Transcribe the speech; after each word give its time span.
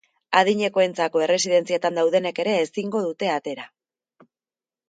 Adinekoentzako 0.37 1.21
erresidentzietan 1.25 1.99
daudenek 2.01 2.43
ere 2.45 2.57
ezingo 2.65 3.03
dute 3.11 3.31
atera. 3.35 3.71